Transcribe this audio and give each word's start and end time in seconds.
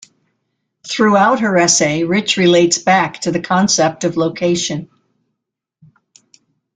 Throughout 0.89 1.41
her 1.41 1.55
essay, 1.57 2.05
Rich 2.05 2.35
relates 2.35 2.79
back 2.79 3.21
to 3.21 3.31
the 3.31 3.39
concept 3.39 4.03
of 4.03 4.17
location. 4.17 4.89